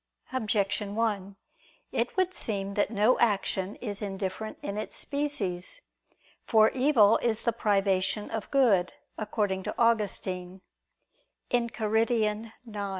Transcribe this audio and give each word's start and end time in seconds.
Objection 0.33 0.95
1: 0.95 1.35
It 1.91 2.17
would 2.17 2.33
seem 2.33 2.73
that 2.73 2.89
no 2.89 3.19
action 3.19 3.75
is 3.75 4.01
indifferent 4.01 4.57
in 4.63 4.75
its 4.75 4.95
species. 4.95 5.81
For 6.43 6.71
evil 6.71 7.17
is 7.19 7.41
the 7.41 7.53
privation 7.53 8.31
of 8.31 8.49
good, 8.49 8.93
according 9.19 9.61
to 9.61 9.75
Augustine 9.77 10.61
(Enchiridion 11.51 12.51
xi). 12.65 12.79